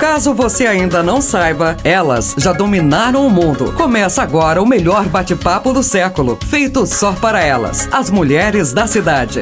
[0.00, 3.76] Caso você ainda não saiba, elas já dominaram o mundo.
[3.76, 9.40] Começa agora o melhor bate-papo do século, feito só para elas, as mulheres da cidade.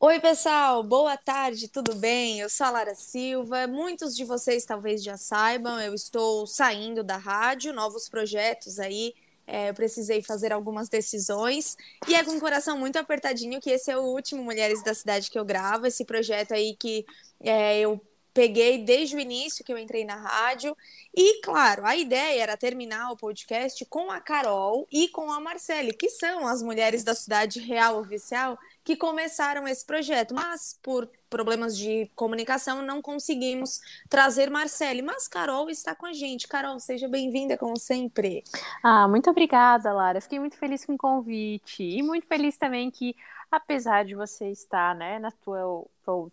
[0.00, 2.40] Oi, pessoal, boa tarde, tudo bem?
[2.40, 3.68] Eu sou a Lara Silva.
[3.68, 9.14] Muitos de vocês talvez já saibam, eu estou saindo da rádio, novos projetos aí.
[9.46, 11.76] É, eu precisei fazer algumas decisões
[12.08, 15.30] e é com o coração muito apertadinho que esse é o último Mulheres da Cidade
[15.30, 15.86] que eu gravo.
[15.86, 17.06] Esse projeto aí que
[17.40, 18.00] é, eu
[18.36, 20.76] peguei desde o início que eu entrei na rádio.
[21.14, 25.94] E, claro, a ideia era terminar o podcast com a Carol e com a Marcele,
[25.94, 30.32] que são as mulheres da cidade real oficial que começaram esse projeto.
[30.32, 35.02] Mas, por problemas de comunicação, não conseguimos trazer Marcele.
[35.02, 36.46] Mas Carol está com a gente.
[36.46, 38.44] Carol, seja bem-vinda, como sempre.
[38.84, 40.20] Ah, muito obrigada, Lara.
[40.20, 41.82] Fiquei muito feliz com o convite.
[41.82, 43.16] E muito feliz também que
[43.50, 45.84] apesar de você estar, né, na tua,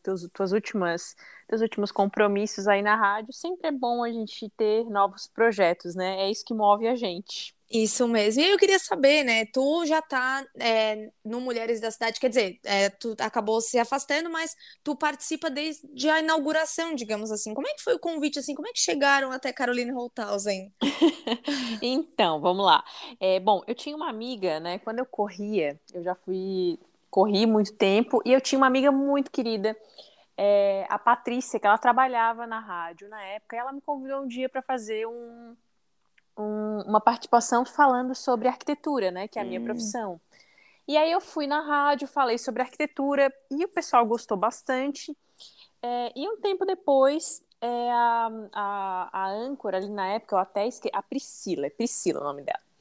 [0.04, 1.16] teus, tuas últimas,
[1.48, 6.22] teus últimos compromissos aí na rádio, sempre é bom a gente ter novos projetos, né?
[6.22, 7.56] É isso que move a gente.
[7.74, 8.40] Isso mesmo.
[8.40, 9.46] E eu queria saber, né?
[9.48, 14.30] Tu já tá é, no Mulheres da Cidade, quer dizer, é, tu acabou se afastando,
[14.30, 17.52] mas tu participa desde a inauguração, digamos assim.
[17.56, 18.54] Como é que foi o convite, assim?
[18.54, 20.72] Como é que chegaram até Caroline Holthausen?
[21.82, 22.84] então, vamos lá.
[23.20, 24.78] É, bom, eu tinha uma amiga, né?
[24.78, 26.78] Quando eu corria, eu já fui
[27.10, 29.78] corri muito tempo e eu tinha uma amiga muito querida,
[30.36, 34.50] é, a Patrícia, que ela trabalhava na rádio na época, ela me convidou um dia
[34.50, 35.56] para fazer um,
[36.38, 39.66] um, uma participação falando sobre arquitetura, né, que é a minha hum.
[39.66, 40.22] profissão.
[40.88, 45.16] E aí eu fui na rádio, falei sobre arquitetura e o pessoal gostou bastante.
[45.82, 50.68] É, e um tempo depois, é, a, a, a âncora ali na época, eu até
[50.68, 52.73] esqueci, a Priscila, é Priscila o nome dela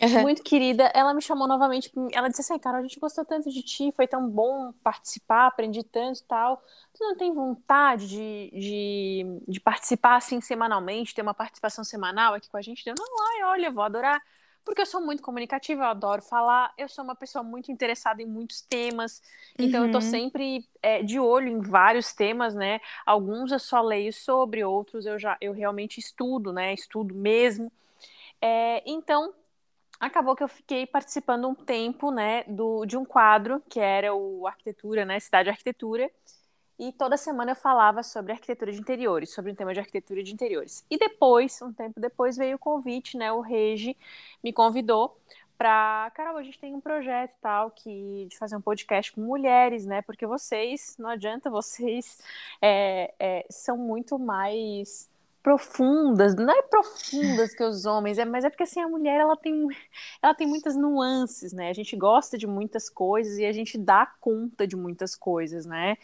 [0.00, 0.22] uhum.
[0.22, 1.90] muito querida, ela me chamou novamente.
[2.12, 5.82] Ela disse assim: Cara, a gente gostou tanto de ti, foi tão bom participar, aprendi
[5.82, 6.62] tanto e tal.
[6.94, 12.48] Tu não tem vontade de, de, de, participar assim semanalmente, ter uma participação semanal aqui
[12.50, 12.86] com a gente?
[12.86, 14.20] Eu, não, ai, olha, vou adorar.
[14.64, 18.26] Porque eu sou muito comunicativa, eu adoro falar, eu sou uma pessoa muito interessada em
[18.26, 19.22] muitos temas,
[19.58, 19.86] então uhum.
[19.86, 20.02] eu tô uhum.
[20.02, 22.78] sempre é, de olho em vários temas, né?
[23.06, 26.74] Alguns eu só leio sobre, outros eu já eu realmente estudo, né?
[26.74, 27.72] Estudo mesmo.
[28.40, 29.34] É, então,
[30.00, 34.46] acabou que eu fiquei participando um tempo, né, do, de um quadro que era o
[34.46, 36.10] Arquitetura, né, Cidade Arquitetura,
[36.78, 40.32] e toda semana eu falava sobre arquitetura de interiores, sobre um tema de arquitetura de
[40.32, 40.82] interiores.
[40.90, 43.94] E depois, um tempo depois, veio o convite, né, o Regi
[44.42, 45.14] me convidou
[45.60, 49.84] para, Carol, a gente tem um projeto tal que de fazer um podcast com mulheres,
[49.84, 50.00] né?
[50.00, 52.18] Porque vocês, não adianta, vocês
[52.62, 55.09] é, é, são muito mais
[55.42, 59.36] profundas, não é profundas que os homens, é, mas é porque assim a mulher ela
[59.36, 59.66] tem,
[60.22, 61.70] ela tem muitas nuances, né?
[61.70, 65.96] A gente gosta de muitas coisas e a gente dá conta de muitas coisas, né?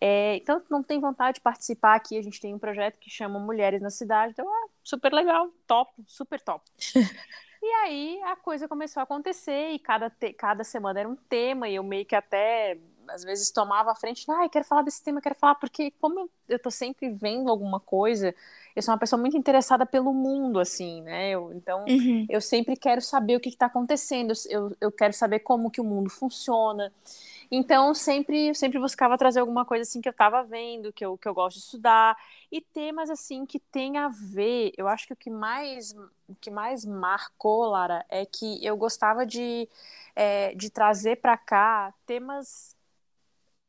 [0.00, 3.38] É, então não tem vontade de participar aqui, a gente tem um projeto que chama
[3.38, 6.64] Mulheres na Cidade, então é super legal, top, super top.
[7.62, 11.68] E aí a coisa começou a acontecer e cada, te, cada semana era um tema
[11.68, 15.20] e eu meio que até às vezes tomava a frente, ah, quero falar desse tema,
[15.20, 18.34] quero falar, porque como eu, eu tô sempre vendo alguma coisa,
[18.76, 21.30] eu sou uma pessoa muito interessada pelo mundo, assim, né?
[21.30, 22.26] Eu, então, uhum.
[22.28, 25.84] eu sempre quero saber o que está acontecendo, eu, eu quero saber como que o
[25.84, 26.92] mundo funciona.
[27.50, 31.26] Então, sempre, sempre buscava trazer alguma coisa assim que eu estava vendo, que eu, que
[31.26, 32.18] eu gosto de estudar,
[32.52, 34.72] e temas assim que tem a ver.
[34.76, 35.92] Eu acho que o que mais,
[36.28, 39.66] o que mais marcou, Lara, é que eu gostava de,
[40.14, 42.75] é, de trazer para cá temas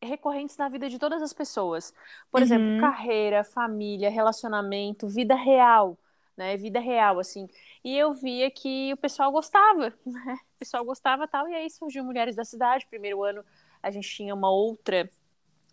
[0.08, 1.94] recorrentes na vida de todas as pessoas.
[2.32, 2.46] Por uhum.
[2.46, 5.98] exemplo, carreira, família, relacionamento, vida real,
[6.36, 6.58] né?
[6.58, 7.48] Vida real, assim.
[7.84, 10.40] E eu via que o pessoal gostava, né?
[10.56, 11.48] O pessoal gostava tal.
[11.48, 12.88] E aí surgiu Mulheres da Cidade.
[12.90, 13.44] Primeiro ano
[13.82, 15.10] a gente tinha uma outra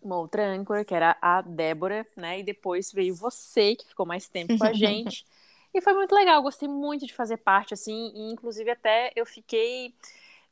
[0.05, 2.39] uma outra âncora, que era a Débora, né?
[2.39, 5.25] E depois veio você, que ficou mais tempo com a gente.
[5.73, 9.95] e foi muito legal, gostei muito de fazer parte, assim, e inclusive até eu fiquei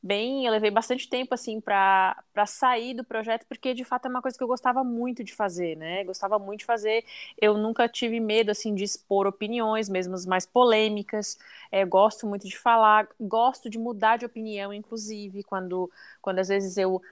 [0.04, 2.14] bem, eu levei bastante tempo assim para
[2.46, 5.76] sair do projeto, porque de fato é uma coisa que eu gostava muito de fazer,
[5.76, 6.04] né?
[6.04, 7.04] Gostava muito de fazer.
[7.40, 11.38] Eu nunca tive medo assim de expor opiniões, mesmo as mais polêmicas.
[11.72, 15.90] É, gosto muito de falar, gosto de mudar de opinião, inclusive quando
[16.22, 17.02] quando às vezes eu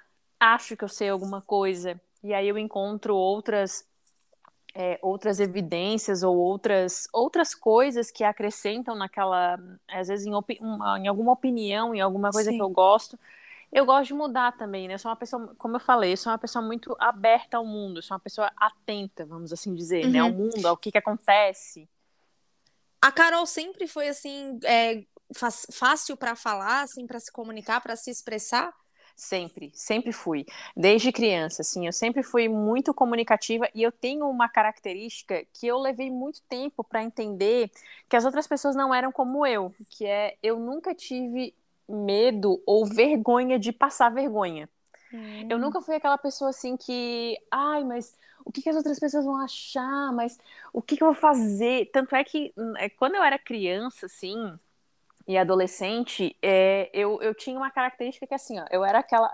[0.40, 3.86] acho que eu sei alguma coisa e aí eu encontro outras
[4.74, 9.58] é, outras evidências ou outras, outras coisas que acrescentam naquela,
[9.88, 12.56] às vezes em, uma, em alguma opinião, em alguma coisa Sim.
[12.56, 13.18] que eu gosto.
[13.70, 14.94] Eu gosto de mudar também, né?
[14.94, 17.98] Eu sou uma pessoa, como eu falei, eu sou uma pessoa muito aberta ao mundo,
[17.98, 20.10] eu sou uma pessoa atenta, vamos assim dizer, uhum.
[20.10, 20.18] né?
[20.18, 20.34] Ao uhum.
[20.34, 21.88] mundo, ao que, que acontece.
[23.00, 25.04] A Carol sempre foi assim, é,
[25.72, 28.72] fácil para falar, assim, para se comunicar, para se expressar?
[29.14, 30.44] Sempre, sempre fui.
[30.76, 35.78] Desde criança, assim, eu sempre fui muito comunicativa e eu tenho uma característica que eu
[35.78, 37.70] levei muito tempo para entender
[38.08, 41.54] que as outras pessoas não eram como eu, que é eu nunca tive
[41.88, 44.68] medo ou vergonha de passar vergonha.
[45.12, 45.46] Hum.
[45.48, 49.24] Eu nunca fui aquela pessoa assim que, ai, mas o que, que, as outras pessoas
[49.24, 50.38] vão achar, mas
[50.72, 51.90] o que, que eu vou fazer?
[51.92, 54.36] Tanto é que é, quando eu era criança, assim,
[55.26, 59.30] e adolescente, é, eu, eu tinha uma característica que, assim, ó, eu era aquela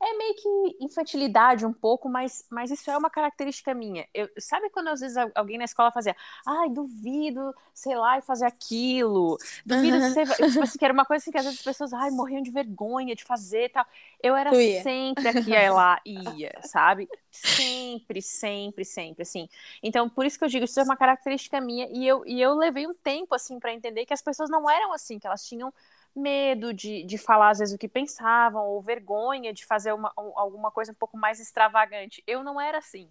[0.00, 4.06] é meio que infantilidade um pouco, mas, mas isso é uma característica minha.
[4.14, 6.14] Eu, sabe quando às vezes alguém na escola fazia,
[6.46, 9.36] ai, duvido, sei lá, e fazer aquilo,
[9.66, 10.12] duvido uhum.
[10.12, 10.26] ser.
[10.28, 12.50] Tipo assim, que era uma coisa assim que às vezes as pessoas, ai, morriam de
[12.50, 13.86] vergonha de fazer e tal.
[14.22, 14.50] Eu era
[14.82, 17.08] sempre aqui e lá ia, sabe?
[17.30, 19.48] Sempre, sempre, sempre, assim.
[19.82, 22.54] Então, por isso que eu digo, isso é uma característica minha, e eu, e eu
[22.54, 25.72] levei um tempo, assim, para entender que as pessoas não eram assim, que elas tinham
[26.18, 30.70] medo de, de falar às vezes o que pensavam, ou vergonha de fazer uma, alguma
[30.70, 32.22] coisa um pouco mais extravagante.
[32.26, 33.10] Eu não era assim,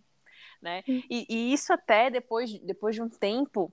[0.61, 0.83] né?
[0.87, 3.71] E, e isso até depois, depois de um tempo,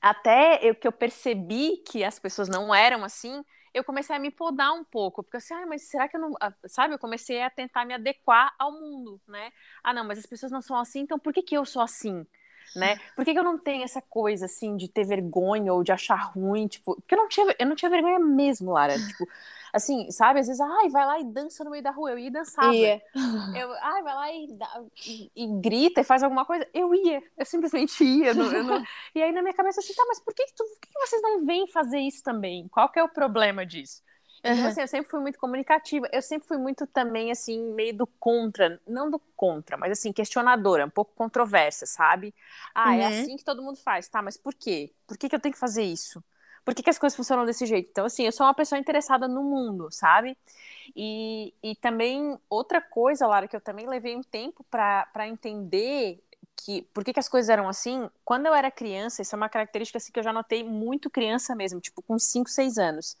[0.00, 4.30] até eu, que eu percebi que as pessoas não eram assim, eu comecei a me
[4.30, 6.34] podar um pouco, porque assim, ah, mas será que eu não.
[6.40, 9.50] Ah, sabe, eu comecei a tentar me adequar ao mundo, né?
[9.82, 12.26] Ah, não, mas as pessoas não são assim, então por que, que eu sou assim?
[12.74, 12.98] Né?
[13.14, 16.16] Por que, que, eu não tenho essa coisa, assim, de ter vergonha ou de achar
[16.16, 16.96] ruim, tipo...
[16.96, 19.28] Porque eu não tinha, eu não tinha vergonha mesmo, Lara, tipo...
[19.72, 20.38] Assim, sabe?
[20.38, 22.10] Às vezes, ai, vai lá e dança no meio da rua.
[22.10, 22.74] Eu ia e dançava.
[22.74, 23.00] Ia.
[23.56, 24.58] Eu, ai, vai lá e,
[25.06, 26.68] e, e, grita e faz alguma coisa.
[26.74, 27.22] Eu ia.
[27.38, 28.32] Eu simplesmente ia.
[28.32, 28.84] Eu eu não...
[29.14, 31.22] E aí na minha cabeça assim, tá, mas por que, que, tu, por que vocês
[31.22, 32.68] não vêm fazer isso também?
[32.68, 34.02] Qual que é o problema disso?
[34.44, 36.08] Então, assim, eu sempre fui muito comunicativa.
[36.12, 38.80] Eu sempre fui muito também, assim, meio do contra.
[38.86, 42.34] Não do contra, mas, assim, questionadora, um pouco controversa, sabe?
[42.74, 43.02] Ah, é uhum.
[43.02, 44.08] é assim que todo mundo faz.
[44.08, 44.92] Tá, mas por quê?
[45.06, 46.22] Por que, que eu tenho que fazer isso?
[46.64, 47.88] Por que, que as coisas funcionam desse jeito?
[47.90, 50.36] Então, assim, eu sou uma pessoa interessada no mundo, sabe?
[50.94, 56.22] E, e também, outra coisa, Lara, que eu também levei um tempo para entender
[56.56, 59.48] que por que, que, as coisas eram assim, quando eu era criança, isso é uma
[59.48, 63.16] característica assim, que eu já notei muito criança mesmo, tipo com 5, 6 anos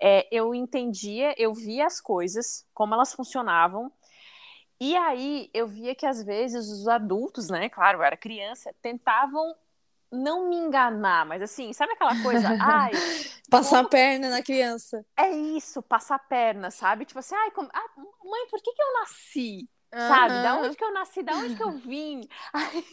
[0.00, 3.90] é, eu entendia, eu via as coisas, como elas funcionavam,
[4.80, 9.54] e aí eu via que às vezes os adultos, né, claro, eu era criança, tentavam
[10.12, 12.48] não me enganar, mas assim, sabe aquela coisa?
[12.60, 12.92] Ai,
[13.50, 13.86] passar como...
[13.86, 15.04] a perna na criança.
[15.16, 17.04] É isso, passar a perna, sabe?
[17.04, 17.68] Tipo assim, ai, como...
[17.72, 19.68] ah, mãe, por que, que eu nasci?
[19.96, 20.08] Uhum.
[20.08, 20.42] Sabe?
[20.42, 22.28] Da onde que eu nasci, da onde que eu vim?
[22.52, 22.84] Aí,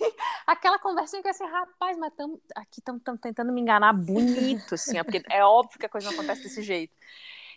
[0.47, 5.03] aquela conversinha que assim, rapaz, mas tamo, aqui estamos tentando me enganar bonito, assim, ó,
[5.03, 6.95] porque é óbvio que a coisa não acontece desse jeito.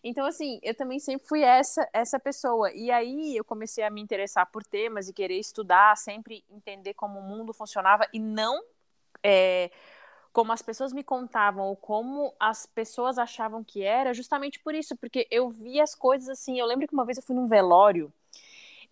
[0.03, 2.73] Então, assim, eu também sempre fui essa, essa pessoa.
[2.73, 7.21] E aí eu comecei a me interessar por temas e querer estudar, sempre entender como
[7.21, 8.61] o mundo funcionava e não
[9.23, 9.71] é,
[10.33, 14.97] como as pessoas me contavam ou como as pessoas achavam que era, justamente por isso,
[14.97, 16.59] porque eu via as coisas assim.
[16.59, 18.13] Eu lembro que uma vez eu fui num velório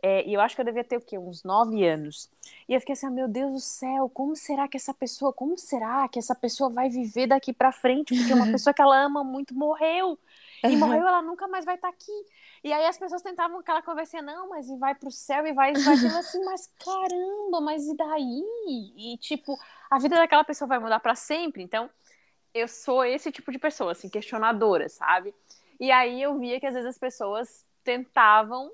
[0.06, 1.16] é, e eu acho que eu devia ter o quê?
[1.16, 2.28] Uns nove anos.
[2.68, 5.56] E eu fiquei assim, ah, meu Deus do céu, como será que essa pessoa, como
[5.56, 8.14] será que essa pessoa vai viver daqui para frente?
[8.14, 10.18] Porque uma pessoa que ela ama muito morreu.
[10.62, 12.12] E morreu, ela nunca mais vai estar tá aqui.
[12.62, 15.72] E aí as pessoas tentavam aquela conversinha, não, mas e vai pro céu e vai,
[15.72, 18.44] e vai assim, mas caramba, mas e daí?
[18.98, 19.58] E tipo,
[19.90, 21.62] a vida daquela pessoa vai mudar para sempre.
[21.62, 21.88] Então,
[22.52, 25.34] eu sou esse tipo de pessoa, assim, questionadora, sabe?
[25.80, 28.70] E aí eu via que às vezes as pessoas tentavam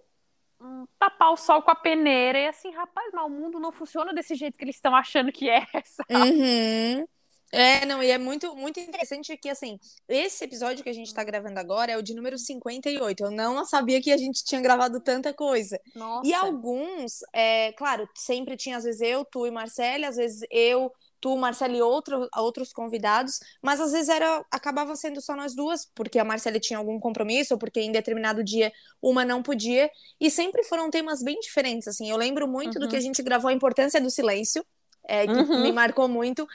[0.60, 4.12] um, tapar o sol com a peneira e assim, rapaz, mas o mundo não funciona
[4.12, 5.66] desse jeito que eles estão achando que é?
[6.10, 7.06] Uhum.
[7.52, 11.24] É, não, e é muito, muito interessante que, assim, esse episódio que a gente tá
[11.24, 13.24] gravando agora é o de número 58.
[13.24, 15.80] Eu não sabia que a gente tinha gravado tanta coisa.
[15.94, 16.28] Nossa.
[16.28, 20.92] E alguns, é, claro, sempre tinha, às vezes, eu, tu e Marcele, às vezes eu,
[21.20, 25.86] tu, Marcela e outro, outros convidados, mas às vezes era acabava sendo só nós duas,
[25.94, 28.72] porque a Marcela tinha algum compromisso, ou porque em determinado dia
[29.02, 32.80] uma não podia, e sempre foram temas bem diferentes, assim, eu lembro muito uhum.
[32.80, 33.04] do que a uhum.
[33.04, 34.64] gente gravou, a importância do silêncio,
[35.06, 35.62] é, que uhum.
[35.62, 36.46] me marcou muito,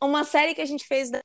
[0.00, 1.20] uma série que a gente fez da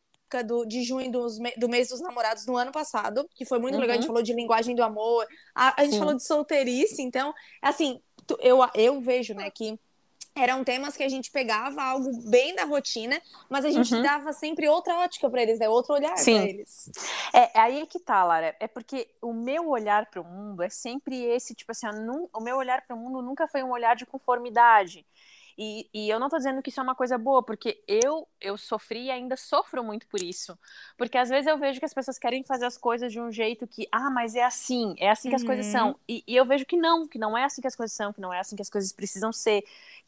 [0.46, 3.80] do, de junho dos, do mês dos namorados no ano passado, que foi muito uhum.
[3.80, 3.94] legal.
[3.94, 4.14] A gente uhum.
[4.14, 5.26] falou de linguagem do amor,
[5.56, 8.02] a, a gente falou de solteirice, então, assim,
[8.40, 9.80] eu, eu vejo, né, que
[10.38, 14.02] eram temas que a gente pegava algo bem da rotina, mas a gente uhum.
[14.02, 15.68] dava sempre outra ótica para eles, né?
[15.68, 16.90] outro olhar para eles.
[17.34, 18.56] É, é, aí que tá, Lara.
[18.60, 21.88] É porque o meu olhar para o mundo é sempre esse, tipo assim,
[22.34, 25.06] o meu olhar para o mundo nunca foi um olhar de conformidade.
[25.58, 28.56] E, e eu não tô dizendo que isso é uma coisa boa, porque eu, eu
[28.58, 30.58] sofri e ainda sofro muito por isso.
[30.96, 33.66] Porque às vezes eu vejo que as pessoas querem fazer as coisas de um jeito
[33.66, 35.90] que, ah, mas é assim, é assim que as coisas são.
[35.90, 35.96] Uhum.
[36.08, 38.22] E, e eu vejo que não, que não é assim que as coisas são, que
[38.22, 39.64] não é assim que as coisas precisam ser,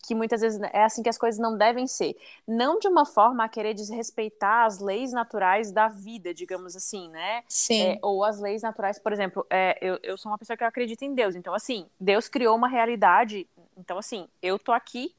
[0.06, 2.15] que muitas vezes é assim que as coisas não devem ser.
[2.48, 7.44] Não de uma forma a querer desrespeitar as leis naturais da vida, digamos assim, né?
[7.48, 7.94] Sim.
[7.94, 11.06] É, ou as leis naturais, por exemplo, é, eu, eu sou uma pessoa que acredita
[11.06, 15.15] em Deus, então assim, Deus criou uma realidade, então assim, eu tô aqui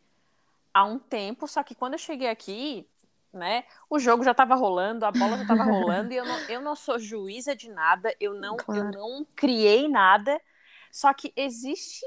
[0.73, 2.87] há um tempo, só que quando eu cheguei aqui,
[3.33, 6.61] né, o jogo já estava rolando, a bola já estava rolando, e eu não, eu
[6.61, 8.81] não sou juíza de nada, eu não, claro.
[8.81, 10.41] eu não criei nada,
[10.91, 12.05] só que existe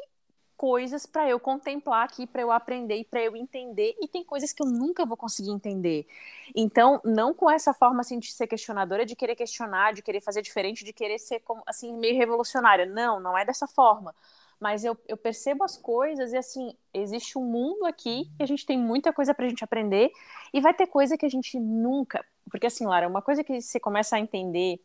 [0.56, 4.54] coisas para eu contemplar aqui, para eu aprender e para eu entender, e tem coisas
[4.54, 6.08] que eu nunca vou conseguir entender.
[6.56, 10.42] Então, não com essa forma assim de ser questionadora, de querer questionar, de querer fazer
[10.42, 12.86] diferente, de querer ser como, assim meio revolucionária.
[12.86, 14.16] Não, não é dessa forma
[14.64, 18.66] mas eu, eu percebo as coisas e assim, existe um mundo aqui e a gente
[18.66, 20.10] tem muita coisa pra gente aprender
[20.54, 22.26] e vai ter coisa que a gente nunca.
[22.50, 24.80] Porque assim, Lara, uma coisa que você começa a entender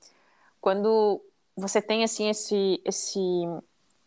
[0.61, 1.23] quando
[1.57, 3.21] você tem assim esse esse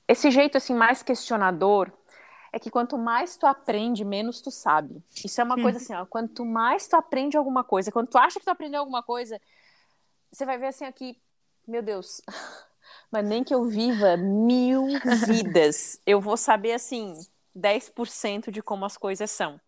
[0.09, 1.89] esse jeito assim mais questionador
[2.51, 5.01] é que quanto mais tu aprende, menos tu sabe.
[5.23, 8.37] Isso é uma coisa assim, ó, quanto mais tu aprende alguma coisa, quando tu acha
[8.41, 9.39] que tu aprendeu alguma coisa,
[10.29, 11.17] você vai ver assim aqui,
[11.65, 12.21] meu Deus,
[13.11, 17.15] mas nem que eu viva mil vidas, eu vou saber, assim,
[17.53, 19.59] 10% de como as coisas são.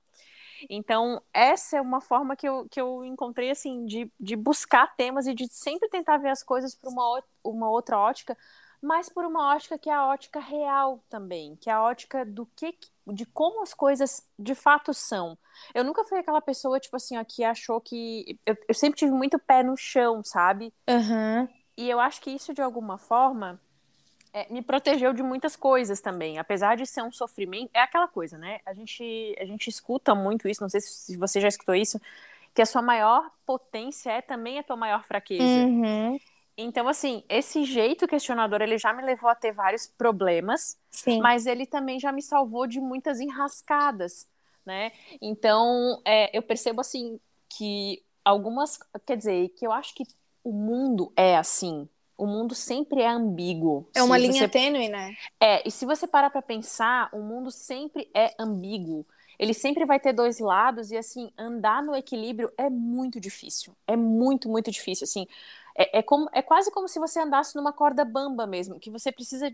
[0.70, 5.28] Então, essa é uma forma que eu, que eu encontrei, assim, de, de buscar temas
[5.28, 8.38] e de sempre tentar ver as coisas por uma, uma outra ótica,
[8.82, 12.46] mas por uma ótica que é a ótica real também, que é a ótica do
[12.56, 15.38] que, de como as coisas de fato são.
[15.74, 18.40] Eu nunca fui aquela pessoa, tipo assim, ó, que achou que.
[18.46, 20.74] Eu, eu sempre tive muito pé no chão, sabe?
[20.90, 21.48] Uhum.
[21.76, 23.60] E eu acho que isso, de alguma forma,
[24.34, 26.40] é, me protegeu de muitas coisas também.
[26.40, 28.60] Apesar de ser um sofrimento, é aquela coisa, né?
[28.66, 32.02] A gente, a gente escuta muito isso, não sei se você já escutou isso,
[32.54, 35.44] que a sua maior potência é também a tua maior fraqueza.
[35.44, 36.20] Uhum.
[36.56, 41.20] Então, assim, esse jeito questionador, ele já me levou a ter vários problemas, Sim.
[41.20, 44.28] mas ele também já me salvou de muitas enrascadas,
[44.64, 44.92] né?
[45.20, 50.06] Então, é, eu percebo, assim, que algumas, quer dizer, que eu acho que
[50.44, 51.88] o mundo é assim.
[52.18, 53.88] O mundo sempre é ambíguo.
[53.94, 54.50] É uma linha você...
[54.50, 55.16] tênue, né?
[55.40, 59.06] É, e se você parar para pensar, o mundo sempre é ambíguo.
[59.40, 63.76] Ele sempre vai ter dois lados e assim, andar no equilíbrio é muito difícil.
[63.88, 65.28] É muito, muito difícil, assim.
[65.76, 69.12] É, é, como, é quase como se você andasse numa corda bamba mesmo, que você
[69.12, 69.54] precisa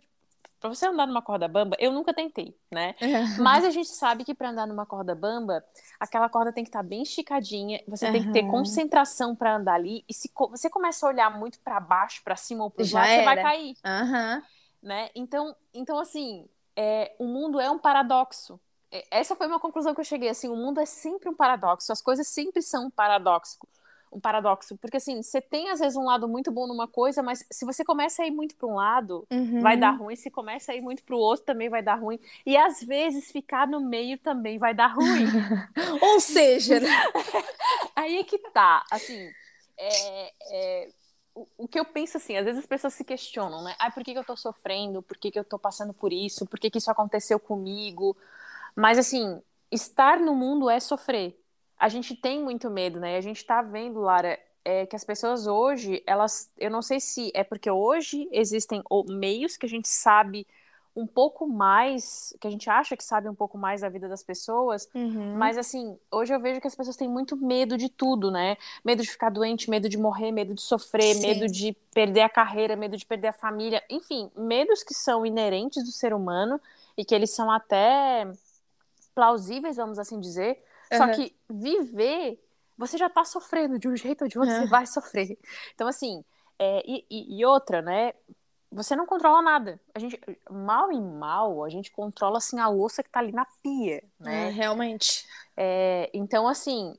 [0.60, 2.96] para você andar numa corda bamba, eu nunca tentei, né?
[3.00, 3.24] É.
[3.40, 5.64] Mas a gente sabe que para andar numa corda bamba,
[6.00, 8.12] aquela corda tem que estar tá bem esticadinha, você uhum.
[8.12, 11.80] tem que ter concentração para andar ali, e se você começa a olhar muito para
[11.80, 13.76] baixo, para cima ou para os lados, você vai cair.
[13.86, 14.44] Uhum.
[14.84, 15.10] Né?
[15.16, 18.60] Então, então assim, é, o mundo é um paradoxo.
[19.12, 22.02] Essa foi uma conclusão que eu cheguei, assim, o mundo é sempre um paradoxo, as
[22.02, 23.58] coisas sempre são um paradoxo
[24.12, 27.46] um paradoxo, porque assim, você tem às vezes um lado muito bom numa coisa, mas
[27.52, 29.62] se você começa a ir muito para um lado, uhum.
[29.62, 32.20] vai dar ruim, se começa a ir muito para o outro, também vai dar ruim,
[32.46, 35.26] e às vezes ficar no meio também vai dar ruim.
[36.02, 36.90] Ou seja, né?
[37.96, 39.32] aí é que tá, assim,
[39.78, 40.90] é, é,
[41.34, 43.76] o, o, que eu penso assim, às vezes as pessoas se questionam, né?
[43.80, 45.02] Ah, por que, que eu tô sofrendo?
[45.02, 46.46] Por que, que eu tô passando por isso?
[46.46, 48.18] Por que, que isso aconteceu comigo?
[48.76, 51.40] Mas assim, estar no mundo é sofrer
[51.80, 53.16] a gente tem muito medo, né?
[53.16, 57.32] A gente tá vendo, Lara, é, que as pessoas hoje, elas, eu não sei se
[57.34, 60.46] é porque hoje existem meios que a gente sabe
[60.96, 64.22] um pouco mais, que a gente acha que sabe um pouco mais da vida das
[64.22, 65.38] pessoas, uhum.
[65.38, 68.58] mas assim, hoje eu vejo que as pessoas têm muito medo de tudo, né?
[68.84, 71.22] Medo de ficar doente, medo de morrer, medo de sofrer, Sim.
[71.22, 75.84] medo de perder a carreira, medo de perder a família, enfim, medos que são inerentes
[75.86, 76.60] do ser humano
[76.98, 78.30] e que eles são até
[79.16, 80.62] plausíveis, vamos assim dizer,
[80.98, 82.40] só que viver,
[82.78, 85.38] você já tá sofrendo de um jeito ou de outro, você vai sofrer.
[85.74, 86.24] Então, assim,
[86.58, 87.06] é, e,
[87.40, 88.14] e, outra, né?
[88.72, 89.80] Você não controla nada.
[89.94, 90.20] A gente,
[90.50, 94.48] mal e mal, a gente controla, assim, a louça que tá ali na pia, né?
[94.48, 95.26] É, realmente.
[95.58, 96.96] É, então, assim,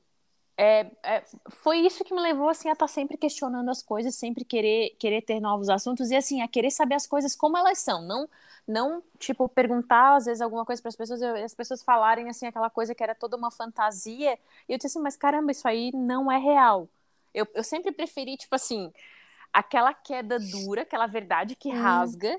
[0.57, 4.13] é, é, foi isso que me levou assim a estar tá sempre questionando as coisas,
[4.13, 7.79] sempre querer querer ter novos assuntos e assim a querer saber as coisas como elas
[7.79, 8.29] são, não
[8.67, 12.47] não tipo perguntar às vezes alguma coisa para as pessoas e as pessoas falarem assim
[12.47, 14.37] aquela coisa que era toda uma fantasia
[14.67, 16.87] e eu disse assim, mas caramba, isso aí não é real.
[17.33, 18.91] Eu, eu sempre preferi tipo assim
[19.51, 21.81] aquela queda dura, aquela verdade que hum.
[21.81, 22.37] rasga,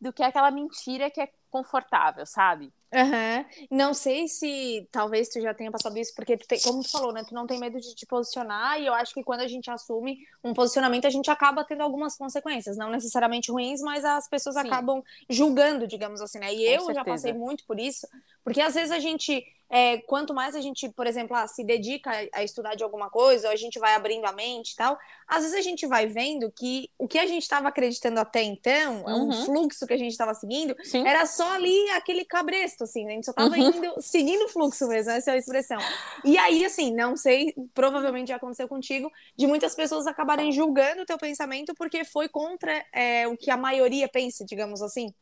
[0.00, 2.72] do que aquela mentira que é confortável, sabe?
[2.92, 3.44] Uhum.
[3.70, 7.12] Não sei se talvez tu já tenha passado isso, porque tu tem, como tu falou,
[7.12, 7.22] né?
[7.26, 10.18] Tu não tem medo de te posicionar, e eu acho que quando a gente assume
[10.42, 14.62] um posicionamento, a gente acaba tendo algumas consequências, não necessariamente ruins, mas as pessoas Sim.
[14.62, 16.52] acabam julgando, digamos assim, né?
[16.52, 16.94] E Com eu certeza.
[16.94, 18.08] já passei muito por isso,
[18.42, 22.10] porque às vezes a gente é, quanto mais a gente, por exemplo, ah, se dedica
[22.32, 24.98] a, estudar de alguma coisa, ou a gente vai abrindo a mente e tal,
[25.28, 29.04] às vezes a gente vai vendo que o que a gente estava acreditando até então,
[29.04, 29.28] uhum.
[29.28, 31.06] um fluxo que a gente estava seguindo, Sim.
[31.06, 33.12] era só ali aquele cabresto, assim, né?
[33.12, 33.68] a gente só estava uhum.
[33.68, 35.78] indo, seguindo o fluxo mesmo, essa é a expressão.
[36.24, 41.06] E aí, assim, não sei, provavelmente já aconteceu contigo, de muitas pessoas acabarem julgando o
[41.06, 45.14] teu pensamento porque foi contra é, o que a maioria pensa, digamos assim.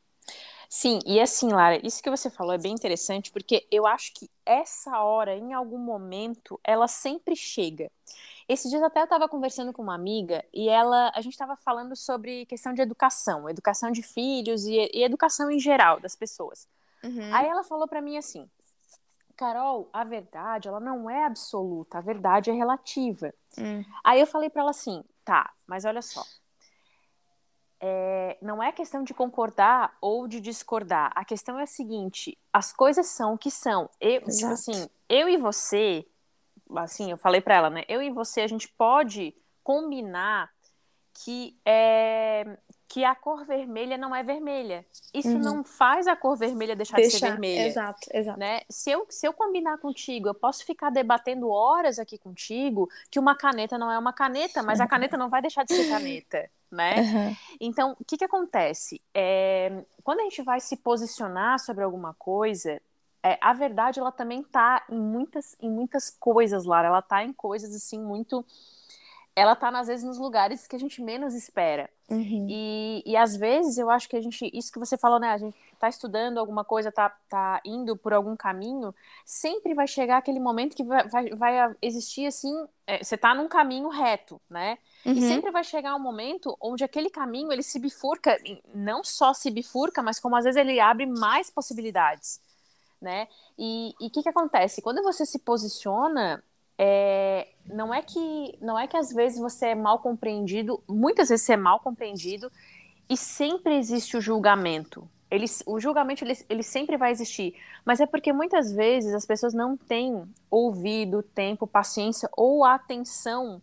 [0.68, 4.30] Sim, e assim, Lara, isso que você falou é bem interessante, porque eu acho que
[4.44, 7.90] essa hora, em algum momento, ela sempre chega.
[8.46, 11.96] Esses dias até eu estava conversando com uma amiga e ela, a gente estava falando
[11.96, 16.68] sobre questão de educação, educação de filhos e, e educação em geral das pessoas.
[17.02, 17.34] Uhum.
[17.34, 18.48] Aí ela falou para mim assim,
[19.36, 23.32] Carol, a verdade, ela não é absoluta, a verdade é relativa.
[23.56, 23.84] Hum.
[24.02, 26.24] Aí eu falei para ela assim, tá, mas olha só,
[27.80, 31.12] é, não é questão de concordar ou de discordar.
[31.14, 33.88] A questão é a seguinte: as coisas são o que são.
[34.00, 36.06] Eu, tipo assim, eu e você,
[36.76, 37.84] assim, eu falei para ela, né?
[37.88, 40.50] Eu e você, a gente pode combinar
[41.24, 42.58] que é,
[42.88, 44.84] que a cor vermelha não é vermelha.
[45.12, 45.38] Isso uhum.
[45.38, 47.66] não faz a cor vermelha deixar, de ser vermelha.
[47.66, 48.38] Exato, exato.
[48.38, 48.62] Né?
[48.70, 53.36] Se, eu, se eu combinar contigo, eu posso ficar debatendo horas aqui contigo que uma
[53.36, 56.50] caneta não é uma caneta, mas a caneta não vai deixar de ser caneta.
[56.70, 56.96] Né?
[57.08, 57.36] Uhum.
[57.60, 59.00] Então, o que, que acontece?
[59.14, 62.80] É, quando a gente vai se posicionar sobre alguma coisa,
[63.22, 66.88] é, a verdade ela também está em muitas, em muitas coisas, Lara.
[66.88, 68.44] Ela está em coisas assim muito
[69.38, 71.88] ela tá, às vezes, nos lugares que a gente menos espera.
[72.08, 72.46] Uhum.
[72.48, 75.28] E, e às vezes eu acho que a gente, isso que você falou, né?
[75.28, 78.92] A gente tá estudando alguma coisa, tá, tá indo por algum caminho,
[79.24, 82.52] sempre vai chegar aquele momento que vai, vai, vai existir assim,
[82.86, 84.78] é, você tá num caminho reto, né?
[85.06, 85.12] Uhum.
[85.12, 88.36] E sempre vai chegar um momento onde aquele caminho ele se bifurca,
[88.74, 92.40] não só se bifurca, mas como às vezes ele abre mais possibilidades.
[93.00, 93.28] Né?
[93.56, 94.82] E o que, que acontece?
[94.82, 96.42] Quando você se posiciona
[96.78, 101.44] é, não é que não é que às vezes você é mal compreendido, muitas vezes
[101.44, 102.50] você é mal compreendido
[103.08, 105.08] e sempre existe o julgamento.
[105.30, 107.54] Ele, o julgamento ele, ele sempre vai existir,
[107.84, 113.60] mas é porque muitas vezes as pessoas não têm ouvido, tempo, paciência ou atenção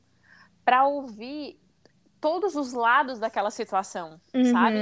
[0.64, 1.58] para ouvir
[2.22, 4.52] todos os lados daquela situação, uhum.
[4.52, 4.78] sabe?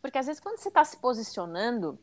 [0.00, 1.98] Porque às vezes quando você está se posicionando,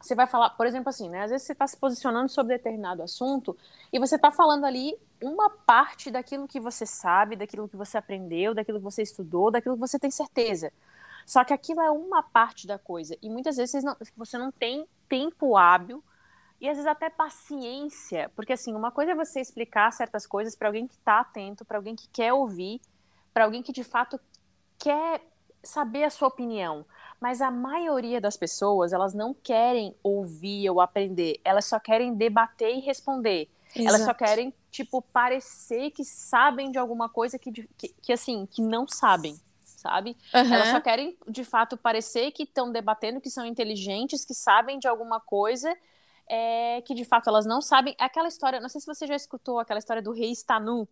[0.00, 1.24] você vai falar, por exemplo, assim, né?
[1.24, 3.56] Às vezes você está se posicionando sobre determinado assunto
[3.92, 8.54] e você está falando ali uma parte daquilo que você sabe, daquilo que você aprendeu,
[8.54, 10.72] daquilo que você estudou, daquilo que você tem certeza.
[11.26, 13.16] Só que aquilo é uma parte da coisa.
[13.20, 16.02] E muitas vezes não, você não tem tempo hábil
[16.60, 18.30] e às vezes até paciência.
[18.34, 21.78] Porque, assim, uma coisa é você explicar certas coisas para alguém que está atento, para
[21.78, 22.80] alguém que quer ouvir,
[23.32, 24.18] para alguém que de fato
[24.78, 25.20] quer
[25.62, 26.84] saber a sua opinião.
[27.20, 32.76] Mas a maioria das pessoas, elas não querem ouvir ou aprender, elas só querem debater
[32.76, 33.48] e responder.
[33.74, 33.88] Exato.
[33.88, 38.62] Elas só querem, tipo, parecer que sabem de alguma coisa que, que, que assim, que
[38.62, 40.16] não sabem, sabe?
[40.34, 40.54] Uhum.
[40.54, 44.86] Elas só querem, de fato, parecer que estão debatendo, que são inteligentes, que sabem de
[44.86, 45.74] alguma coisa,
[46.28, 47.94] é, que de fato elas não sabem.
[47.98, 50.86] Aquela história, não sei se você já escutou aquela história do rei está nu,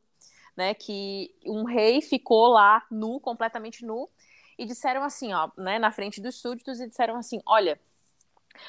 [0.56, 0.72] né?
[0.74, 4.08] Que um rei ficou lá nu, completamente nu,
[4.58, 7.78] e disseram assim, ó, né, na frente dos súditos, e disseram assim: olha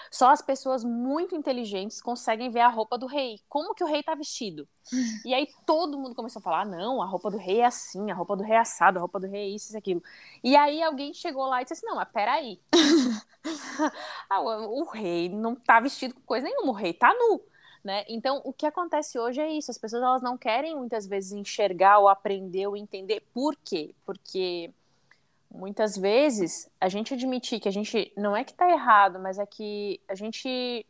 [0.10, 3.39] só as pessoas muito inteligentes conseguem ver a roupa do rei.
[3.47, 4.67] Como que o rei tá vestido?
[5.26, 8.10] E aí todo mundo começou a falar: ah, não, a roupa do rei é assim,
[8.10, 10.02] a roupa do rei é assado, a roupa do rei é isso, isso, aquilo.
[10.43, 12.60] E aí alguém chegou lá e disse assim: não, mas peraí.
[14.30, 17.41] ah, o, o rei não tá vestido com coisa nenhuma, o rei tá nu.
[17.84, 18.04] Né?
[18.10, 19.71] Então, o que acontece hoje é isso.
[19.71, 23.23] As pessoas elas não querem muitas vezes enxergar ou aprender ou entender.
[23.34, 23.95] Por quê?
[24.06, 24.73] Porque
[25.50, 29.46] muitas vezes a gente admitir que a gente não é que está errado, mas é
[29.46, 30.86] que a gente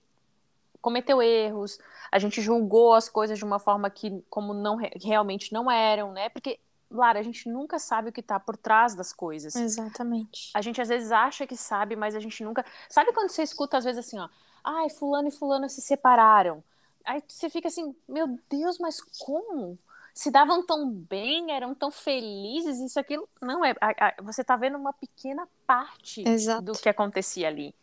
[0.81, 1.79] cometeu erros,
[2.11, 6.29] a gente julgou as coisas de uma forma que como não realmente não eram, né?
[6.29, 9.55] Porque Lara, a gente nunca sabe o que está por trás das coisas.
[9.55, 10.51] Exatamente.
[10.53, 12.65] A gente às vezes acha que sabe, mas a gente nunca.
[12.89, 14.29] Sabe quando você escuta às vezes assim, ó,
[14.63, 16.63] ai, fulano e fulano se separaram.
[17.05, 19.77] Aí você fica assim, meu Deus, mas como?
[20.17, 23.29] Se davam tão bem, eram tão felizes, isso, aquilo.
[23.39, 26.63] Não, é, a, a, você está vendo uma pequena parte Exato.
[26.63, 27.75] do que acontecia ali.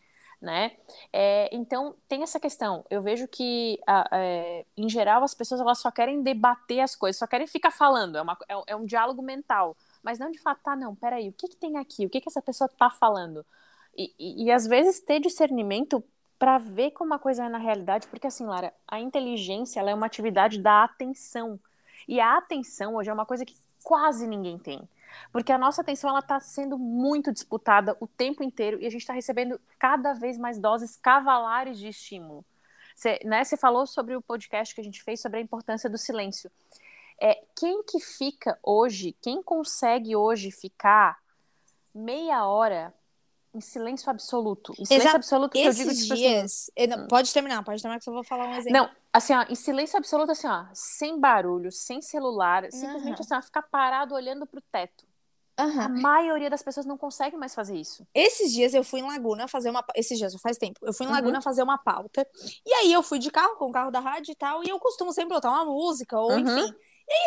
[0.43, 0.73] Né?
[1.13, 2.85] É, então tem essa questão.
[2.91, 3.79] Eu vejo que,
[4.11, 8.19] é, em geral, as pessoas elas só querem debater as coisas, só querem ficar falando.
[8.19, 11.33] É, uma, é, é um diálogo mental, mas não de fato, tá, não, peraí, o
[11.33, 12.05] que, que tem aqui?
[12.05, 13.47] O que, que essa pessoa está falando?
[13.97, 16.03] E, e, e, às vezes ter discernimento
[16.37, 19.95] para ver como a coisa é na realidade, porque assim, Lara, a inteligência ela é
[19.95, 21.61] uma atividade da atenção.
[22.09, 24.89] E a atenção hoje é uma coisa que quase ninguém tem.
[25.33, 29.03] Porque a nossa atenção ela está sendo muito disputada o tempo inteiro e a gente
[29.03, 32.45] está recebendo cada vez mais doses cavalares de estímulo.
[32.95, 36.51] Você, né, falou sobre o podcast que a gente fez sobre a importância do silêncio.
[37.21, 41.19] É, quem que fica hoje, quem consegue hoje ficar
[41.95, 42.93] meia hora
[43.55, 44.73] em silêncio absoluto.
[44.73, 45.17] Em silêncio Exato.
[45.17, 46.71] absoluto que Esses eu digo, tipo dias.
[46.77, 46.87] assim.
[46.89, 48.73] não- Pode terminar, pode terminar que eu vou falar um exemplo.
[48.73, 53.41] Não, assim, ó, em silêncio absoluto, assim, ó, sem barulho, sem celular, simplesmente assim, ó,
[53.43, 55.07] ficar parado olhando pro teto.
[55.57, 56.01] A Aham.
[56.01, 58.05] maioria das pessoas não consegue mais fazer isso.
[58.13, 59.85] Esses dias eu fui em Laguna fazer uma.
[59.95, 60.81] Esses dias, faz tempo.
[60.83, 61.15] Eu fui em Uhum.
[61.15, 62.27] Laguna fazer uma pauta.
[62.67, 64.65] E aí eu fui de carro, com o carro da rádio e tal.
[64.65, 66.39] E eu costumo sempre botar uma música, ou Uhum.
[66.41, 66.75] enfim.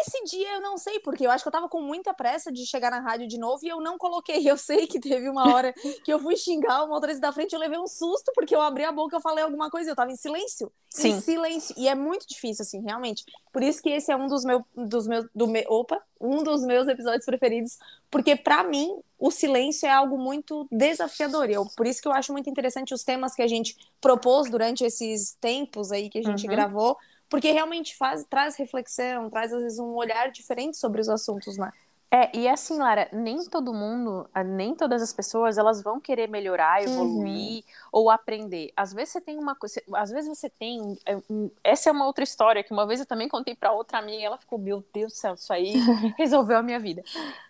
[0.01, 1.25] Esse dia eu não sei porque.
[1.25, 3.69] Eu acho que eu tava com muita pressa de chegar na rádio de novo e
[3.69, 4.41] eu não coloquei.
[4.49, 5.71] Eu sei que teve uma hora
[6.03, 7.53] que eu fui xingar o motorista da frente.
[7.53, 9.89] Eu levei um susto porque eu abri a boca e eu falei alguma coisa.
[9.89, 10.71] e Eu tava em silêncio.
[10.89, 11.09] Sim.
[11.09, 11.75] Em silêncio.
[11.77, 13.23] E é muito difícil, assim, realmente.
[13.53, 14.63] Por isso que esse é um dos meus.
[14.75, 16.01] Dos meus do me, opa!
[16.19, 17.77] Um dos meus episódios preferidos.
[18.09, 21.49] Porque, pra mim, o silêncio é algo muito desafiador.
[21.49, 24.49] E eu, por isso que eu acho muito interessante os temas que a gente propôs
[24.49, 26.51] durante esses tempos aí que a gente Uhum.
[26.51, 26.97] gravou.
[27.29, 31.71] Porque realmente faz, traz reflexão, traz, às vezes, um olhar diferente sobre os assuntos, né?
[32.09, 36.29] É, e assim, Lara, nem todo mundo, ah, nem todas as pessoas, elas vão querer
[36.29, 38.71] melhorar, evoluir ou aprender.
[38.77, 41.17] Às vezes você tem uma coisa, às vezes você tem, é,
[41.65, 44.23] essa é uma outra história que uma vez eu também contei para outra amiga, e
[44.23, 45.73] ela ficou, meu Deus do céu, isso aí
[46.17, 47.03] resolveu a minha vida.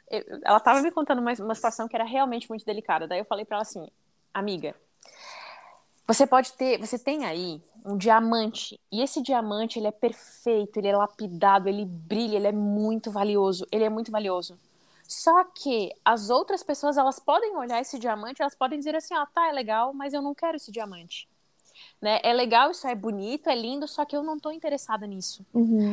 [0.10, 3.08] Eu- ela tava me contando uma, uma situação que era realmente muito delicada.
[3.08, 3.88] Daí eu falei para ela assim,
[4.34, 4.74] amiga,
[6.08, 10.88] você pode ter, você tem aí um diamante, e esse diamante, ele é perfeito, ele
[10.88, 14.58] é lapidado, ele brilha, ele é muito valioso, ele é muito valioso.
[15.08, 19.26] Só que as outras pessoas, elas podem olhar esse diamante, elas podem dizer assim, ó,
[19.26, 21.28] tá, é legal, mas eu não quero esse diamante.
[22.00, 22.20] Né?
[22.24, 25.44] É legal, isso é bonito, é lindo, só que eu não tô interessada nisso.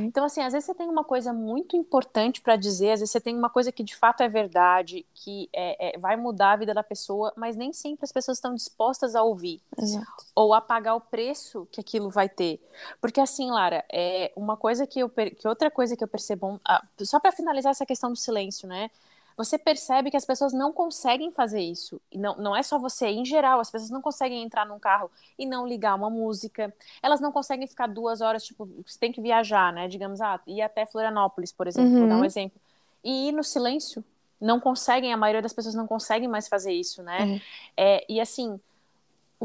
[0.04, 3.20] Então, assim, às vezes você tem uma coisa muito importante para dizer, às vezes você
[3.20, 6.74] tem uma coisa que de fato é verdade, que é, é- vai mudar a vida
[6.74, 10.26] da pessoa, mas nem sempre as pessoas estão dispostas a ouvir Exato.
[10.34, 12.60] ou a pagar o preço que aquilo vai ter.
[13.00, 16.82] Porque assim, Lara, é uma coisa que eu que outra coisa que eu percebo, ah,
[17.00, 18.90] só para finalizar essa questão do silêncio, né?
[19.36, 22.00] Você percebe que as pessoas não conseguem fazer isso.
[22.10, 25.10] E não, não é só você, em geral, as pessoas não conseguem entrar num carro
[25.38, 26.72] e não ligar uma música.
[27.02, 29.88] Elas não conseguem ficar duas horas, tipo, você tem que viajar, né?
[29.88, 32.24] Digamos, ah, ir até Florianópolis, por exemplo, vou dar um Uhum.
[32.24, 32.60] exemplo.
[33.02, 34.04] E ir no silêncio.
[34.40, 37.40] Não conseguem, a maioria das pessoas não conseguem mais fazer isso, né?
[37.76, 38.60] É, e assim,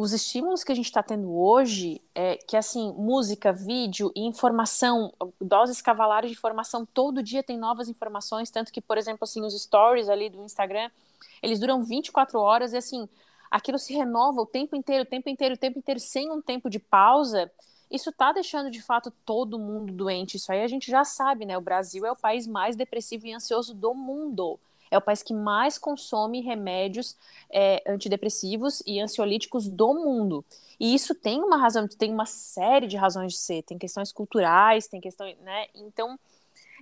[0.01, 5.13] os estímulos que a gente está tendo hoje, é que assim, música, vídeo e informação,
[5.41, 9.53] doses cavalares de informação, todo dia tem novas informações, tanto que, por exemplo, assim, os
[9.61, 10.89] stories ali do Instagram,
[11.43, 13.09] eles duram 24 horas e assim,
[13.51, 16.69] aquilo se renova o tempo inteiro, o tempo inteiro, o tempo inteiro, sem um tempo
[16.69, 17.51] de pausa.
[17.91, 20.37] Isso tá deixando de fato todo mundo doente.
[20.37, 21.57] Isso aí a gente já sabe, né?
[21.57, 24.57] O Brasil é o país mais depressivo e ansioso do mundo.
[24.91, 27.15] É o país que mais consome remédios
[27.51, 30.43] é, antidepressivos e ansiolíticos do mundo.
[30.79, 33.63] E isso tem uma razão, tem uma série de razões de ser.
[33.63, 35.67] Tem questões culturais, tem questões, né?
[35.75, 36.17] Então,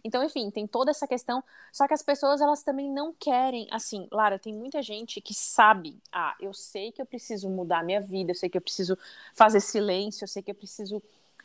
[0.03, 1.43] então, enfim, tem toda essa questão.
[1.71, 5.99] Só que as pessoas, elas também não querem, assim, Lara, tem muita gente que sabe,
[6.11, 8.97] ah, eu sei que eu preciso mudar minha vida, eu sei que eu preciso
[9.33, 11.01] fazer silêncio, eu sei que eu preciso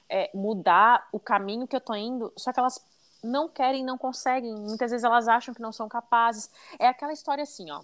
[0.09, 2.85] é, mudar o caminho que eu tô indo, só que elas
[3.23, 4.55] não querem, não conseguem.
[4.55, 6.51] Muitas vezes elas acham que não são capazes.
[6.79, 7.83] É aquela história assim, ó.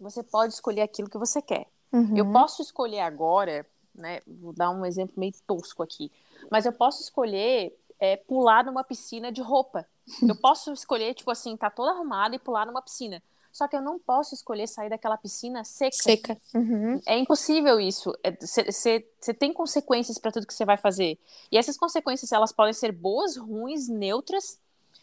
[0.00, 1.66] Você pode escolher aquilo que você quer.
[1.92, 2.16] Uhum.
[2.16, 4.20] Eu posso escolher agora, né?
[4.26, 6.12] Vou dar um exemplo meio tosco aqui,
[6.50, 9.86] mas eu posso escolher é, pular numa piscina de roupa.
[10.22, 13.22] Eu posso escolher, tipo assim, tá toda arrumada e pular numa piscina.
[13.56, 15.96] Só que eu não posso escolher sair daquela piscina seca.
[15.96, 16.38] Seca.
[16.54, 17.00] Uhum.
[17.06, 18.12] É impossível isso.
[18.38, 21.18] Você tem consequências para tudo que você vai fazer.
[21.50, 24.58] E essas consequências, elas podem ser boas, ruins, neutras,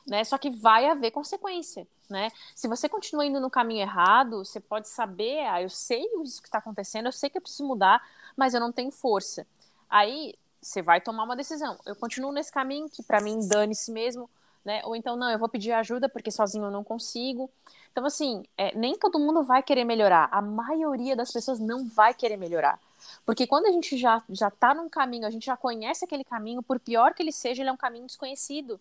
[0.06, 0.24] né?
[0.24, 2.32] Só que vai haver consequência, né?
[2.56, 6.48] Se você continua indo no caminho errado, você pode saber, ah, eu sei isso que
[6.48, 9.48] está acontecendo, eu sei que eu preciso mudar, mas eu não tenho força.
[9.90, 11.76] Aí você vai tomar uma decisão.
[11.88, 14.30] Eu continuo nesse caminho que para mim dane-se mesmo,
[14.66, 14.82] né?
[14.86, 17.50] Ou então não, eu vou pedir ajuda porque sozinho eu não consigo.
[17.92, 20.30] Então assim, é, nem todo mundo vai querer melhorar.
[20.32, 22.80] A maioria das pessoas não vai querer melhorar.
[23.26, 26.64] Porque quando a gente já já tá num caminho, a gente já conhece aquele caminho,
[26.64, 28.80] por pior que ele seja, ele é um caminho desconhecido.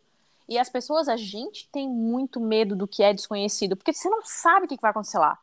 [0.48, 4.22] E as pessoas, a gente tem muito medo do que é desconhecido, porque você não
[4.24, 5.38] sabe o que vai acontecer lá,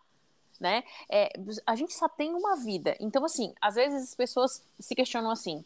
[0.59, 0.83] né?
[1.09, 1.31] É,
[1.65, 2.95] a gente só tem uma vida.
[2.99, 5.63] Então, assim, às vezes as pessoas se questionam assim: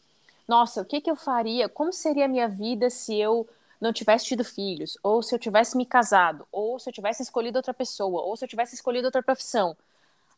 [0.47, 1.67] nossa, o que, que eu faria?
[1.67, 3.47] Como seria a minha vida se eu
[3.83, 4.97] não tivesse tido filhos?
[5.03, 6.47] Ou se eu tivesse me casado?
[6.51, 8.21] Ou se eu tivesse escolhido outra pessoa?
[8.23, 9.75] Ou se eu tivesse escolhido outra profissão?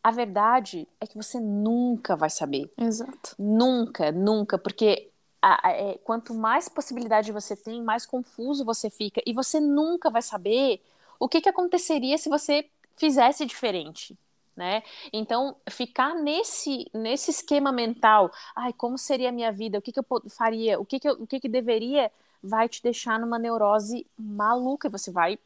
[0.03, 2.71] A verdade é que você nunca vai saber.
[2.77, 3.35] Exato.
[3.37, 5.09] Nunca, nunca, porque
[5.41, 9.21] a, a, é, quanto mais possibilidade você tem, mais confuso você fica.
[9.25, 10.81] E você nunca vai saber
[11.19, 14.17] o que, que aconteceria se você fizesse diferente.
[14.55, 14.83] né?
[15.11, 19.77] Então, ficar nesse, nesse esquema mental, ai, como seria a minha vida?
[19.77, 20.79] O que, que eu faria?
[20.79, 22.11] O que, que, eu, o que, que deveria?
[22.47, 24.89] Vai te deixar numa neurose maluca.
[24.89, 25.39] Você vai.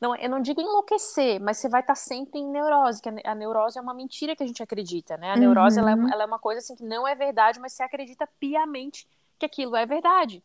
[0.00, 3.78] Não, eu não digo enlouquecer, mas você vai estar sempre em neurose, que a, neurose
[3.78, 5.32] é uma mentira que a gente acredita, né?
[5.32, 5.88] A neurose uhum.
[5.88, 9.08] ela, é, ela é uma coisa assim que não é verdade, mas você acredita piamente
[9.38, 10.42] que aquilo é verdade.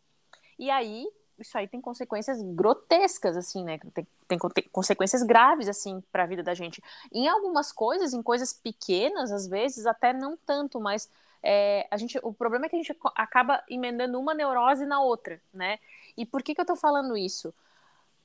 [0.58, 1.06] E aí
[1.40, 3.78] isso aí tem consequências grotescas, assim, né?
[3.94, 6.82] Tem, tem, tem consequências graves, assim, para a vida da gente.
[7.12, 11.08] Em algumas coisas, em coisas pequenas, às vezes, até não tanto, mas
[11.42, 15.40] é, a gente, o problema é que a gente acaba emendando uma neurose na outra,
[15.52, 15.78] né?
[16.16, 17.54] E por que, que eu tô falando isso?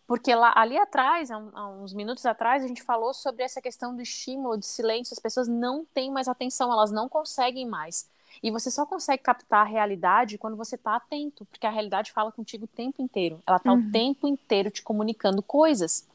[0.08, 1.38] Porque lá, ali atrás, há
[1.69, 5.13] uns minutos atrás, a gente falou sobre essa questão do estímulo, de silêncio.
[5.13, 8.08] As pessoas não têm mais atenção, elas não conseguem mais.
[8.43, 12.32] E você só consegue captar a realidade quando você está atento, porque a realidade fala
[12.32, 13.41] contigo o tempo inteiro.
[13.47, 13.80] Ela está uhum.
[13.80, 16.08] o tempo inteiro te comunicando coisas.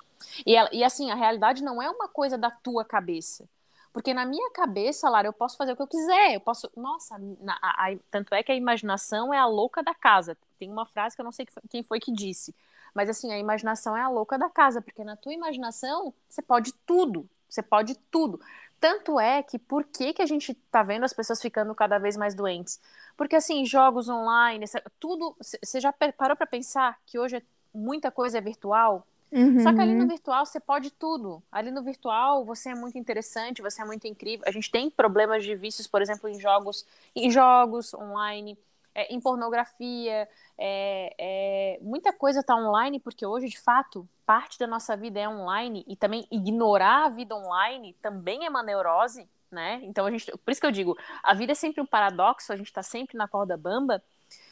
[0.47, 3.49] E, ela, e assim, a realidade não é uma coisa da tua cabeça.
[3.93, 6.35] Porque na minha cabeça, Lara, eu posso fazer o que eu quiser.
[6.35, 6.71] Eu posso.
[6.77, 10.37] Nossa, na, a, a, tanto é que a imaginação é a louca da casa.
[10.59, 12.55] Tem uma frase que eu não sei quem foi que disse.
[12.95, 16.73] Mas assim, a imaginação é a louca da casa, porque na tua imaginação você pode
[16.87, 17.29] tudo.
[17.49, 18.41] Você pode tudo.
[18.79, 22.17] Tanto é que por que, que a gente tá vendo as pessoas ficando cada vez
[22.17, 22.81] mais doentes?
[23.17, 24.65] Porque assim, jogos online,
[24.99, 25.37] tudo.
[25.41, 27.43] Você já parou para pensar que hoje é,
[27.75, 29.07] muita coisa é virtual?
[29.33, 29.61] Uhum.
[29.61, 31.43] Só que ali no virtual você pode tudo.
[31.53, 34.45] Ali no virtual você é muito interessante, você é muito incrível.
[34.47, 38.59] A gente tem problemas de vícios, por exemplo, em jogos, em jogos online,
[38.95, 44.67] é, em pornografia, é, é, muita coisa está online, porque hoje, de fato, parte da
[44.67, 49.81] nossa vida é online e também ignorar a vida online também é uma neurose, né?
[49.85, 52.57] Então, a gente, por isso que eu digo, a vida é sempre um paradoxo, a
[52.57, 54.03] gente está sempre na corda bamba.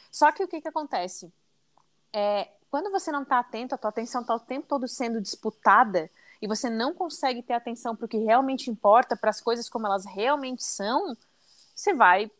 [0.09, 1.31] Só que o que, que acontece?
[2.13, 6.09] É, quando você não está atento, a tua atenção está o tempo todo sendo disputada
[6.41, 9.87] e você não consegue ter atenção para o que realmente importa, para as coisas como
[9.87, 11.15] elas realmente são,
[11.75, 12.31] você vai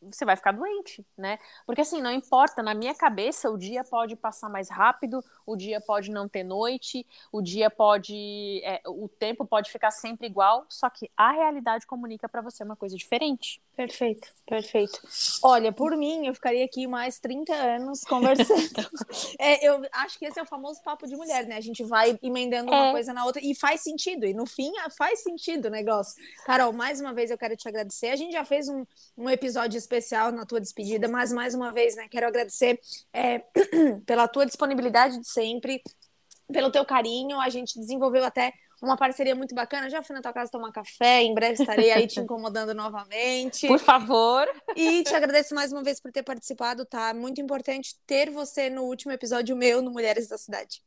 [0.00, 1.38] você vai ficar doente, né?
[1.66, 5.80] Porque assim, não importa, na minha cabeça o dia pode passar mais rápido, o dia
[5.80, 8.60] pode não ter noite, o dia pode.
[8.64, 12.76] É, o tempo pode ficar sempre igual, só que a realidade comunica para você uma
[12.76, 13.60] coisa diferente.
[13.76, 15.00] Perfeito, perfeito.
[15.42, 18.54] Olha, por mim, eu ficaria aqui mais 30 anos conversando.
[19.38, 21.56] é, eu acho que esse é o famoso papo de mulher, né?
[21.56, 22.76] A gente vai emendando é.
[22.76, 24.24] uma coisa na outra e faz sentido.
[24.26, 26.14] E no fim, faz sentido o negócio.
[26.46, 28.08] Carol, mais uma vez eu quero te agradecer.
[28.08, 28.84] A gente já fez um,
[29.18, 32.06] um episódio especial na tua despedida, mas mais uma vez, né?
[32.10, 32.78] Quero agradecer
[33.12, 33.42] é,
[34.06, 35.82] pela tua disponibilidade de sempre,
[36.52, 37.40] pelo teu carinho.
[37.40, 39.88] A gente desenvolveu até uma parceria muito bacana.
[39.88, 43.66] Já fui na tua casa tomar café, em breve estarei aí te incomodando novamente.
[43.66, 44.46] Por favor.
[44.76, 47.12] E te agradeço mais uma vez por ter participado, tá?
[47.14, 50.82] Muito importante ter você no último episódio meu no Mulheres da Cidade.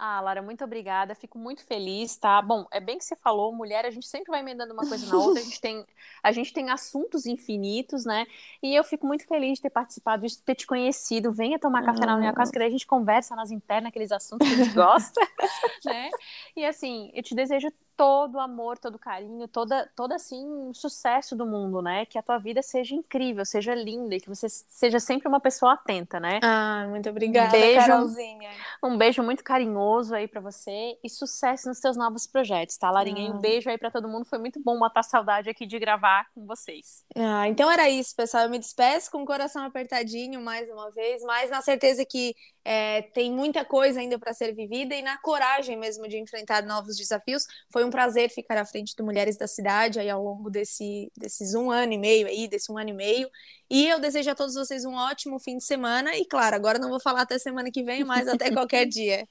[0.00, 1.12] Ah, Lara, muito obrigada.
[1.12, 2.40] Fico muito feliz, tá?
[2.40, 5.18] Bom, é bem que você falou, mulher, a gente sempre vai emendando uma coisa na
[5.18, 5.84] outra, a gente tem,
[6.22, 8.24] a gente tem assuntos infinitos, né?
[8.62, 11.32] E eu fico muito feliz de ter participado, de ter te conhecido.
[11.32, 14.46] Venha tomar café na minha casa, que daí a gente conversa nas internas, aqueles assuntos
[14.46, 15.20] que a gente gosta,
[15.84, 16.10] né?
[16.54, 21.34] E assim, eu te desejo todo o amor, todo o carinho, toda, todo assim, sucesso
[21.34, 22.06] do mundo, né?
[22.06, 25.72] Que a tua vida seja incrível, seja linda e que você seja sempre uma pessoa
[25.72, 26.38] atenta, né?
[26.40, 28.50] Ah, muito obrigada, um beijo, Carolzinha.
[28.84, 33.32] Um beijo muito carinhoso aí para você e sucesso nos seus novos projetos, tá, Larinha?
[33.32, 33.34] Ah.
[33.34, 34.24] Um beijo aí para todo mundo.
[34.24, 37.04] Foi muito bom matar saudade aqui de gravar com vocês.
[37.16, 38.44] Ah, então era isso, pessoal.
[38.44, 42.36] Eu me despeço com o coração apertadinho mais uma vez, mas na certeza que
[42.70, 46.98] é, tem muita coisa ainda para ser vivida e na coragem mesmo de enfrentar novos
[46.98, 47.46] desafios.
[47.72, 51.54] Foi um prazer ficar à frente do Mulheres da Cidade aí ao longo desse, desses
[51.54, 53.26] um ano e meio aí, desse um ano e meio.
[53.70, 56.14] E eu desejo a todos vocês um ótimo fim de semana.
[56.14, 59.26] E claro, agora não vou falar até semana que vem, mas até qualquer dia.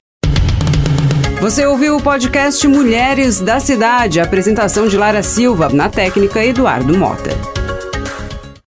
[1.39, 7.66] Você ouviu o podcast Mulheres da Cidade, apresentação de Lara Silva, na técnica Eduardo Mota.